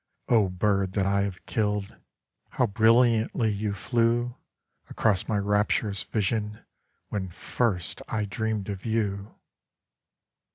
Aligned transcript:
O 0.29 0.49
bird 0.49 0.93
that 0.93 1.05
I 1.05 1.21
have 1.21 1.45
killed, 1.45 1.95
How 2.49 2.65
brilliantly 2.65 3.51
you 3.51 3.73
flewAcross 3.73 5.27
my 5.27 5.37
rapturous 5.37 6.01
vision 6.01 6.61
when 7.09 7.29
first 7.29 8.01
I 8.07 8.25
dreamed 8.25 8.67
of 8.67 8.83
you! 8.83 9.35